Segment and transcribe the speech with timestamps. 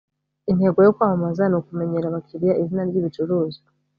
[0.51, 3.67] Intego yo kwamamaza ni ukumenyera abakiriya izina ryibicuruzwa